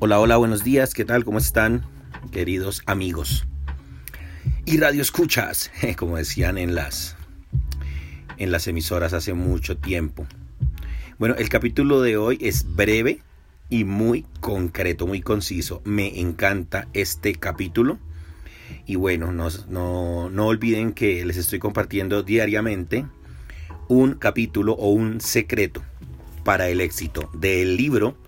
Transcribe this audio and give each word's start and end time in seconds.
Hola, 0.00 0.18
hola, 0.18 0.36
buenos 0.36 0.64
días, 0.64 0.92
¿qué 0.92 1.04
tal? 1.04 1.24
¿Cómo 1.24 1.38
están, 1.38 1.86
queridos 2.32 2.82
amigos? 2.84 3.46
Y 4.66 4.76
radio 4.76 5.00
escuchas, 5.00 5.70
como 5.96 6.16
decían 6.16 6.58
en 6.58 6.74
las, 6.74 7.16
en 8.36 8.50
las 8.50 8.66
emisoras 8.66 9.12
hace 9.12 9.34
mucho 9.34 9.76
tiempo. 9.76 10.26
Bueno, 11.18 11.36
el 11.36 11.48
capítulo 11.48 12.02
de 12.02 12.16
hoy 12.16 12.38
es 12.40 12.74
breve 12.74 13.22
y 13.70 13.84
muy 13.84 14.26
concreto, 14.40 15.06
muy 15.06 15.20
conciso. 15.20 15.80
Me 15.84 16.20
encanta 16.20 16.88
este 16.92 17.36
capítulo. 17.36 18.00
Y 18.86 18.96
bueno, 18.96 19.32
no, 19.32 19.48
no, 19.68 20.28
no 20.28 20.46
olviden 20.48 20.92
que 20.92 21.24
les 21.24 21.36
estoy 21.36 21.60
compartiendo 21.60 22.24
diariamente 22.24 23.06
un 23.88 24.14
capítulo 24.14 24.72
o 24.72 24.90
un 24.90 25.20
secreto 25.20 25.84
para 26.42 26.68
el 26.68 26.80
éxito 26.80 27.30
del 27.32 27.76
libro 27.76 28.18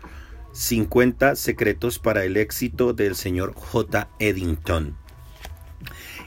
50 0.57 1.36
secretos 1.36 1.98
para 1.98 2.24
el 2.24 2.38
éxito 2.38 2.95
del 2.95 3.15
señor 3.15 3.52
J. 3.55 4.09
Eddington. 4.19 4.96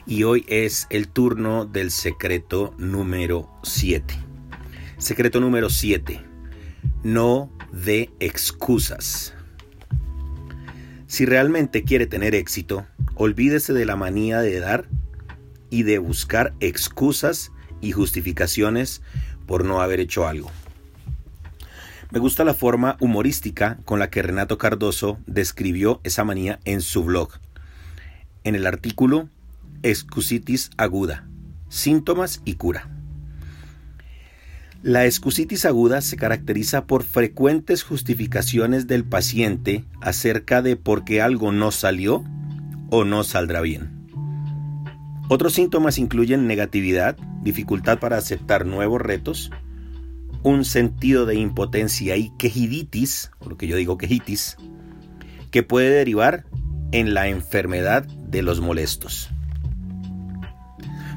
Y 0.06 0.22
hoy 0.22 0.44
es 0.46 0.86
el 0.90 1.08
turno 1.08 1.64
del 1.64 1.90
secreto 1.90 2.72
número 2.78 3.50
7. 3.64 4.14
Secreto 4.98 5.40
número 5.40 5.68
7. 5.68 6.22
No 7.02 7.50
de 7.72 8.10
excusas. 8.20 9.34
Si 11.08 11.26
realmente 11.26 11.82
quiere 11.82 12.06
tener 12.06 12.36
éxito, 12.36 12.86
olvídese 13.16 13.72
de 13.72 13.84
la 13.84 13.96
manía 13.96 14.40
de 14.42 14.60
dar 14.60 14.88
y 15.70 15.82
de 15.82 15.98
buscar 15.98 16.54
excusas 16.60 17.50
y 17.80 17.90
justificaciones 17.90 19.02
por 19.46 19.64
no 19.64 19.80
haber 19.80 19.98
hecho 19.98 20.28
algo. 20.28 20.52
Me 22.12 22.18
gusta 22.18 22.42
la 22.42 22.54
forma 22.54 22.96
humorística 22.98 23.78
con 23.84 24.00
la 24.00 24.10
que 24.10 24.22
Renato 24.22 24.58
Cardoso 24.58 25.18
describió 25.26 26.00
esa 26.02 26.24
manía 26.24 26.58
en 26.64 26.80
su 26.80 27.04
blog. 27.04 27.30
En 28.42 28.56
el 28.56 28.66
artículo 28.66 29.28
Excusitis 29.82 30.70
aguda, 30.76 31.28
síntomas 31.68 32.42
y 32.44 32.54
cura. 32.54 32.90
La 34.82 35.04
excusitis 35.04 35.66
aguda 35.66 36.00
se 36.00 36.16
caracteriza 36.16 36.86
por 36.86 37.04
frecuentes 37.04 37.82
justificaciones 37.82 38.86
del 38.86 39.04
paciente 39.04 39.84
acerca 40.00 40.62
de 40.62 40.76
por 40.76 41.04
qué 41.04 41.22
algo 41.22 41.52
no 41.52 41.70
salió 41.70 42.24
o 42.90 43.04
no 43.04 43.22
saldrá 43.22 43.60
bien. 43.60 44.08
Otros 45.28 45.52
síntomas 45.52 45.98
incluyen 45.98 46.46
negatividad, 46.46 47.16
dificultad 47.42 48.00
para 48.00 48.16
aceptar 48.16 48.66
nuevos 48.66 49.00
retos, 49.00 49.50
un 50.42 50.64
sentido 50.64 51.26
de 51.26 51.34
impotencia 51.34 52.16
y 52.16 52.30
quejiditis, 52.36 53.30
lo 53.46 53.56
que 53.56 53.66
yo 53.66 53.76
digo 53.76 53.98
quejitis, 53.98 54.56
que 55.50 55.62
puede 55.62 55.90
derivar 55.90 56.44
en 56.92 57.14
la 57.14 57.28
enfermedad 57.28 58.04
de 58.04 58.42
los 58.42 58.60
molestos. 58.60 59.30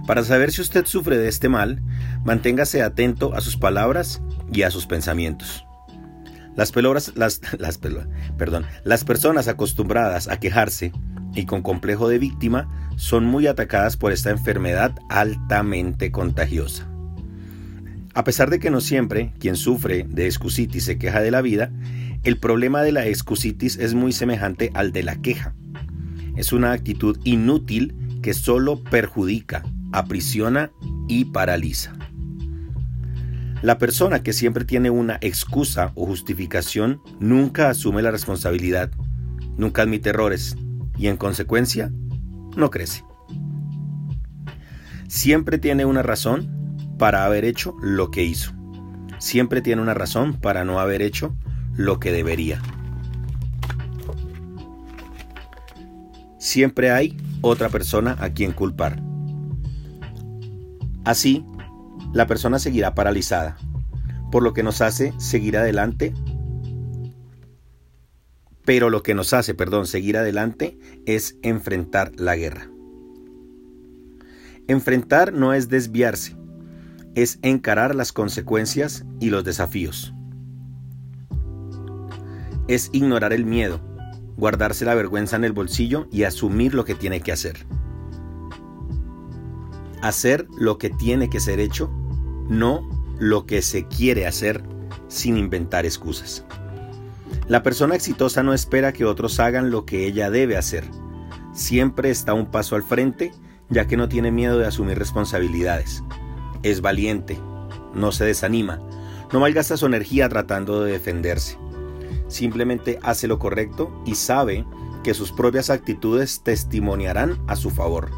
Para 0.05 0.23
saber 0.23 0.51
si 0.51 0.61
usted 0.61 0.85
sufre 0.85 1.17
de 1.17 1.29
este 1.29 1.47
mal, 1.47 1.81
manténgase 2.25 2.81
atento 2.81 3.33
a 3.33 3.41
sus 3.41 3.57
palabras 3.57 4.21
y 4.51 4.63
a 4.63 4.71
sus 4.71 4.85
pensamientos. 4.85 5.65
Las, 6.55 6.73
las, 7.15 7.41
las, 7.57 7.77
perdón, 8.37 8.65
las 8.83 9.03
personas 9.05 9.47
acostumbradas 9.47 10.27
a 10.27 10.39
quejarse 10.39 10.91
y 11.33 11.45
con 11.45 11.63
complejo 11.63 12.09
de 12.09 12.19
víctima 12.19 12.91
son 12.95 13.25
muy 13.25 13.47
atacadas 13.47 13.97
por 13.97 14.11
esta 14.11 14.29
enfermedad 14.29 14.93
altamente 15.09 16.11
contagiosa. 16.11 16.92
A 18.13 18.23
pesar 18.23 18.49
de 18.49 18.59
que 18.59 18.69
no 18.69 18.79
siempre 18.79 19.33
quien 19.39 19.55
sufre 19.55 20.05
de 20.07 20.25
excusitis 20.25 20.85
se 20.85 20.97
queja 20.97 21.21
de 21.21 21.31
la 21.31 21.41
vida, 21.41 21.71
el 22.23 22.37
problema 22.37 22.83
de 22.83 22.91
la 22.91 23.07
excusitis 23.07 23.77
es 23.77 23.95
muy 23.95 24.13
semejante 24.13 24.71
al 24.75 24.91
de 24.91 25.03
la 25.03 25.15
queja. 25.15 25.55
Es 26.37 26.53
una 26.53 26.71
actitud 26.71 27.17
inútil 27.23 27.95
que 28.21 28.33
solo 28.33 28.83
perjudica, 28.83 29.63
aprisiona 29.91 30.71
y 31.07 31.25
paraliza. 31.25 31.93
La 33.63 33.77
persona 33.77 34.21
que 34.21 34.33
siempre 34.33 34.65
tiene 34.65 34.89
una 34.89 35.17
excusa 35.21 35.91
o 35.95 36.05
justificación 36.05 37.01
nunca 37.19 37.69
asume 37.69 38.01
la 38.01 38.11
responsabilidad, 38.11 38.91
nunca 39.57 39.81
admite 39.81 40.09
errores 40.09 40.55
y 40.97 41.07
en 41.07 41.17
consecuencia 41.17 41.91
no 42.55 42.69
crece. 42.69 43.03
Siempre 45.07 45.57
tiene 45.57 45.85
una 45.85 46.03
razón 46.03 46.52
para 47.03 47.25
haber 47.25 47.43
hecho 47.43 47.75
lo 47.81 48.11
que 48.11 48.23
hizo. 48.23 48.53
Siempre 49.19 49.61
tiene 49.61 49.81
una 49.81 49.93
razón 49.93 50.39
para 50.39 50.63
no 50.63 50.79
haber 50.79 51.01
hecho 51.01 51.35
lo 51.75 51.99
que 51.99 52.13
debería. 52.13 52.61
Siempre 56.37 56.91
hay 56.91 57.17
otra 57.41 57.67
persona 57.67 58.15
a 58.21 58.29
quien 58.29 58.53
culpar. 58.53 59.01
Así, 61.03 61.45
la 62.13 62.25
persona 62.25 62.57
seguirá 62.57 62.95
paralizada, 62.95 63.57
por 64.31 64.41
lo 64.41 64.53
que 64.53 64.63
nos 64.63 64.79
hace 64.79 65.13
seguir 65.17 65.57
adelante. 65.57 66.13
Pero 68.63 68.89
lo 68.89 69.03
que 69.03 69.13
nos 69.13 69.33
hace, 69.33 69.53
perdón, 69.53 69.87
seguir 69.87 70.15
adelante 70.15 70.79
es 71.05 71.35
enfrentar 71.41 72.13
la 72.15 72.37
guerra. 72.37 72.69
Enfrentar 74.69 75.33
no 75.33 75.53
es 75.53 75.67
desviarse, 75.67 76.37
es 77.15 77.39
encarar 77.41 77.95
las 77.95 78.11
consecuencias 78.11 79.05
y 79.19 79.29
los 79.29 79.43
desafíos. 79.43 80.13
Es 82.67 82.89
ignorar 82.91 83.33
el 83.33 83.45
miedo, 83.45 83.79
guardarse 84.37 84.85
la 84.85 84.95
vergüenza 84.95 85.35
en 85.35 85.43
el 85.43 85.51
bolsillo 85.51 86.07
y 86.11 86.23
asumir 86.23 86.73
lo 86.73 86.85
que 86.85 86.95
tiene 86.95 87.21
que 87.21 87.31
hacer. 87.31 87.65
Hacer 90.01 90.47
lo 90.57 90.77
que 90.77 90.89
tiene 90.89 91.29
que 91.29 91.39
ser 91.39 91.59
hecho, 91.59 91.89
no 92.49 92.89
lo 93.19 93.45
que 93.45 93.61
se 93.61 93.87
quiere 93.87 94.25
hacer 94.25 94.63
sin 95.07 95.37
inventar 95.37 95.85
excusas. 95.85 96.45
La 97.47 97.61
persona 97.61 97.95
exitosa 97.95 98.41
no 98.43 98.53
espera 98.53 98.93
que 98.93 99.05
otros 99.05 99.39
hagan 99.39 99.69
lo 99.69 99.85
que 99.85 100.07
ella 100.07 100.29
debe 100.29 100.57
hacer. 100.57 100.85
Siempre 101.53 102.09
está 102.09 102.33
un 102.33 102.49
paso 102.49 102.75
al 102.75 102.83
frente 102.83 103.31
ya 103.69 103.87
que 103.87 103.97
no 103.97 104.09
tiene 104.09 104.31
miedo 104.31 104.57
de 104.57 104.67
asumir 104.67 104.97
responsabilidades 104.97 106.03
es 106.63 106.81
valiente, 106.81 107.37
no 107.93 108.11
se 108.11 108.25
desanima, 108.25 108.81
no 109.31 109.39
malgasta 109.39 109.77
su 109.77 109.85
energía 109.85 110.29
tratando 110.29 110.83
de 110.83 110.93
defenderse. 110.93 111.57
Simplemente 112.27 112.99
hace 113.03 113.27
lo 113.27 113.37
correcto 113.37 113.91
y 114.05 114.15
sabe 114.15 114.65
que 115.03 115.13
sus 115.13 115.31
propias 115.31 115.69
actitudes 115.69 116.41
testimoniarán 116.43 117.37
a 117.47 117.55
su 117.55 117.69
favor, 117.69 118.09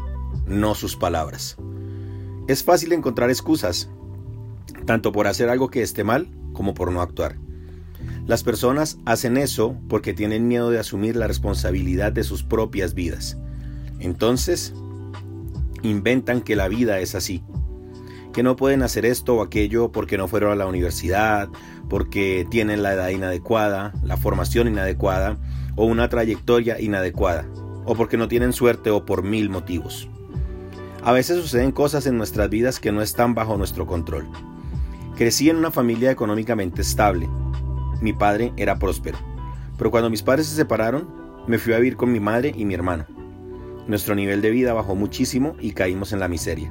no 0.46 0.74
sus 0.74 0.96
palabras. 0.96 1.56
Es 2.46 2.62
fácil 2.62 2.92
encontrar 2.92 3.28
excusas, 3.28 3.90
tanto 4.86 5.12
por 5.12 5.26
hacer 5.26 5.48
algo 5.48 5.68
que 5.68 5.82
esté 5.82 6.04
mal 6.04 6.28
como 6.52 6.74
por 6.74 6.92
no 6.92 7.02
actuar. 7.02 7.36
Las 8.26 8.42
personas 8.42 8.98
hacen 9.04 9.36
eso 9.36 9.76
porque 9.88 10.14
tienen 10.14 10.48
miedo 10.48 10.70
de 10.70 10.78
asumir 10.78 11.16
la 11.16 11.26
responsabilidad 11.26 12.12
de 12.12 12.24
sus 12.24 12.42
propias 12.42 12.94
vidas. 12.94 13.36
Entonces, 13.98 14.74
inventan 15.82 16.40
que 16.40 16.56
la 16.56 16.68
vida 16.68 17.00
es 17.00 17.14
así, 17.14 17.42
que 18.36 18.42
no 18.42 18.54
pueden 18.54 18.82
hacer 18.82 19.06
esto 19.06 19.36
o 19.36 19.42
aquello 19.42 19.90
porque 19.90 20.18
no 20.18 20.28
fueron 20.28 20.52
a 20.52 20.56
la 20.56 20.66
universidad, 20.66 21.48
porque 21.88 22.46
tienen 22.50 22.82
la 22.82 22.92
edad 22.92 23.08
inadecuada, 23.08 23.94
la 24.02 24.18
formación 24.18 24.68
inadecuada 24.68 25.38
o 25.74 25.86
una 25.86 26.10
trayectoria 26.10 26.78
inadecuada, 26.78 27.46
o 27.86 27.94
porque 27.94 28.18
no 28.18 28.28
tienen 28.28 28.52
suerte 28.52 28.90
o 28.90 29.06
por 29.06 29.22
mil 29.22 29.48
motivos. 29.48 30.10
A 31.02 31.12
veces 31.12 31.40
suceden 31.40 31.72
cosas 31.72 32.06
en 32.06 32.18
nuestras 32.18 32.50
vidas 32.50 32.78
que 32.78 32.92
no 32.92 33.00
están 33.00 33.34
bajo 33.34 33.56
nuestro 33.56 33.86
control. 33.86 34.28
Crecí 35.16 35.48
en 35.48 35.56
una 35.56 35.70
familia 35.70 36.10
económicamente 36.10 36.82
estable. 36.82 37.30
Mi 38.02 38.12
padre 38.12 38.52
era 38.58 38.78
próspero. 38.78 39.16
Pero 39.78 39.90
cuando 39.90 40.10
mis 40.10 40.22
padres 40.22 40.46
se 40.46 40.56
separaron, 40.56 41.08
me 41.46 41.56
fui 41.56 41.72
a 41.72 41.78
vivir 41.78 41.96
con 41.96 42.12
mi 42.12 42.20
madre 42.20 42.52
y 42.54 42.66
mi 42.66 42.74
hermano. 42.74 43.06
Nuestro 43.86 44.14
nivel 44.14 44.42
de 44.42 44.50
vida 44.50 44.74
bajó 44.74 44.94
muchísimo 44.94 45.56
y 45.58 45.70
caímos 45.70 46.12
en 46.12 46.20
la 46.20 46.28
miseria. 46.28 46.70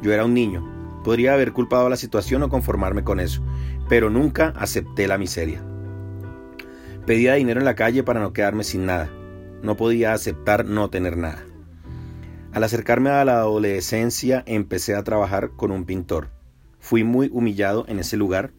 Yo 0.00 0.12
era 0.12 0.24
un 0.24 0.34
niño, 0.34 0.71
Podría 1.04 1.34
haber 1.34 1.52
culpado 1.52 1.86
a 1.86 1.90
la 1.90 1.96
situación 1.96 2.42
o 2.42 2.48
conformarme 2.48 3.02
con 3.02 3.18
eso, 3.18 3.42
pero 3.88 4.08
nunca 4.08 4.52
acepté 4.56 5.08
la 5.08 5.18
miseria. 5.18 5.62
Pedía 7.06 7.34
dinero 7.34 7.58
en 7.58 7.64
la 7.64 7.74
calle 7.74 8.04
para 8.04 8.20
no 8.20 8.32
quedarme 8.32 8.62
sin 8.62 8.86
nada. 8.86 9.10
No 9.62 9.76
podía 9.76 10.12
aceptar 10.12 10.64
no 10.64 10.90
tener 10.90 11.16
nada. 11.16 11.44
Al 12.52 12.62
acercarme 12.62 13.10
a 13.10 13.24
la 13.24 13.38
adolescencia 13.38 14.44
empecé 14.46 14.94
a 14.94 15.02
trabajar 15.02 15.50
con 15.56 15.72
un 15.72 15.84
pintor. 15.84 16.28
Fui 16.78 17.02
muy 17.02 17.28
humillado 17.32 17.84
en 17.88 17.98
ese 17.98 18.16
lugar. 18.16 18.52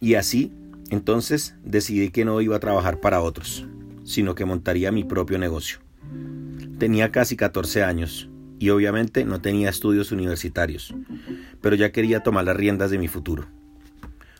Y 0.00 0.14
así, 0.14 0.52
entonces, 0.90 1.54
decidí 1.64 2.10
que 2.10 2.24
no 2.24 2.40
iba 2.40 2.56
a 2.56 2.60
trabajar 2.60 3.00
para 3.00 3.20
otros, 3.20 3.66
sino 4.04 4.34
que 4.34 4.44
montaría 4.44 4.92
mi 4.92 5.04
propio 5.04 5.38
negocio. 5.38 5.78
Tenía 6.78 7.10
casi 7.10 7.36
14 7.36 7.82
años 7.84 8.28
y 8.62 8.70
obviamente 8.70 9.24
no 9.24 9.40
tenía 9.40 9.70
estudios 9.70 10.12
universitarios, 10.12 10.94
pero 11.60 11.74
ya 11.74 11.90
quería 11.90 12.20
tomar 12.20 12.44
las 12.44 12.56
riendas 12.56 12.92
de 12.92 12.98
mi 12.98 13.08
futuro. 13.08 13.48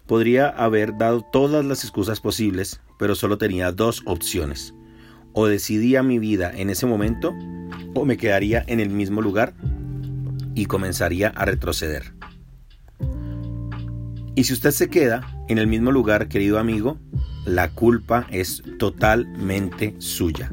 Podría 0.06 0.48
haber 0.48 0.96
dado 0.96 1.22
todas 1.32 1.64
las 1.64 1.82
excusas 1.82 2.20
posibles, 2.20 2.80
pero 3.00 3.16
solo 3.16 3.36
tenía 3.36 3.72
dos 3.72 4.00
opciones. 4.06 4.74
O 5.32 5.48
decidía 5.48 6.04
mi 6.04 6.20
vida 6.20 6.52
en 6.54 6.70
ese 6.70 6.86
momento 6.86 7.34
o 7.96 8.04
me 8.04 8.16
quedaría 8.16 8.62
en 8.68 8.78
el 8.78 8.90
mismo 8.90 9.22
lugar 9.22 9.54
y 10.54 10.66
comenzaría 10.66 11.30
a 11.30 11.44
retroceder. 11.44 12.14
Y 14.36 14.44
si 14.44 14.52
usted 14.52 14.70
se 14.70 14.88
queda 14.88 15.26
en 15.48 15.58
el 15.58 15.66
mismo 15.66 15.90
lugar, 15.90 16.28
querido 16.28 16.60
amigo, 16.60 16.96
la 17.44 17.72
culpa 17.72 18.28
es 18.30 18.62
totalmente 18.78 19.96
suya. 19.98 20.48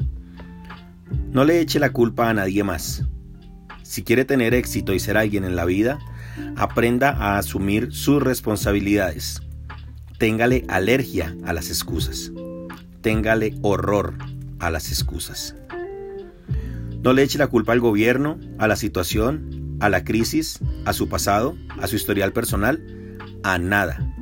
No 1.30 1.44
le 1.44 1.60
eche 1.60 1.78
la 1.78 1.92
culpa 1.92 2.30
a 2.30 2.34
nadie 2.34 2.64
más. 2.64 3.04
Si 3.90 4.04
quiere 4.04 4.24
tener 4.24 4.54
éxito 4.54 4.94
y 4.94 5.00
ser 5.00 5.16
alguien 5.16 5.42
en 5.42 5.56
la 5.56 5.64
vida, 5.64 5.98
aprenda 6.54 7.10
a 7.10 7.38
asumir 7.38 7.92
sus 7.92 8.22
responsabilidades. 8.22 9.42
Téngale 10.16 10.64
alergia 10.68 11.34
a 11.44 11.52
las 11.52 11.70
excusas. 11.70 12.30
Téngale 13.00 13.56
horror 13.62 14.14
a 14.60 14.70
las 14.70 14.90
excusas. 14.92 15.56
No 17.02 17.12
le 17.12 17.24
eche 17.24 17.36
la 17.36 17.48
culpa 17.48 17.72
al 17.72 17.80
gobierno, 17.80 18.38
a 18.58 18.68
la 18.68 18.76
situación, 18.76 19.76
a 19.80 19.88
la 19.88 20.04
crisis, 20.04 20.60
a 20.84 20.92
su 20.92 21.08
pasado, 21.08 21.56
a 21.80 21.88
su 21.88 21.96
historial 21.96 22.32
personal, 22.32 22.80
a 23.42 23.58
nada. 23.58 24.14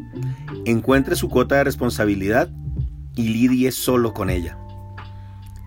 Encuentre 0.64 1.14
su 1.14 1.28
cuota 1.28 1.56
de 1.56 1.64
responsabilidad 1.64 2.50
y 3.16 3.28
lidie 3.28 3.70
solo 3.72 4.14
con 4.14 4.30
ella. 4.30 4.56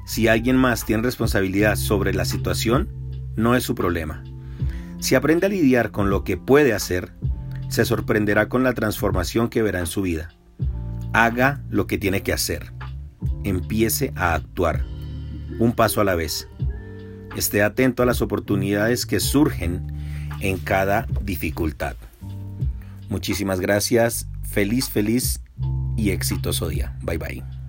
Si 0.07 0.27
alguien 0.27 0.55
más 0.55 0.85
tiene 0.85 1.03
responsabilidad 1.03 1.75
sobre 1.75 2.15
la 2.15 2.25
situación, 2.25 3.00
no 3.35 3.55
es 3.55 3.63
su 3.63 3.75
problema. 3.75 4.23
Si 4.99 5.15
aprende 5.15 5.47
a 5.47 5.49
lidiar 5.49 5.91
con 5.91 6.09
lo 6.09 6.23
que 6.23 6.37
puede 6.37 6.73
hacer, 6.73 7.13
se 7.69 7.85
sorprenderá 7.85 8.49
con 8.49 8.63
la 8.63 8.73
transformación 8.73 9.49
que 9.49 9.61
verá 9.61 9.79
en 9.79 9.87
su 9.87 10.01
vida. 10.01 10.33
Haga 11.13 11.63
lo 11.69 11.87
que 11.87 11.97
tiene 11.97 12.21
que 12.21 12.33
hacer. 12.33 12.73
Empiece 13.43 14.13
a 14.15 14.33
actuar, 14.33 14.85
un 15.59 15.73
paso 15.73 16.01
a 16.01 16.03
la 16.03 16.15
vez. 16.15 16.47
Esté 17.35 17.63
atento 17.63 18.03
a 18.03 18.05
las 18.05 18.21
oportunidades 18.21 19.05
que 19.05 19.19
surgen 19.19 19.87
en 20.41 20.57
cada 20.57 21.07
dificultad. 21.21 21.95
Muchísimas 23.09 23.59
gracias, 23.59 24.27
feliz, 24.43 24.89
feliz 24.89 25.41
y 25.97 26.11
exitoso 26.11 26.67
día. 26.67 26.97
Bye 27.03 27.17
bye. 27.17 27.60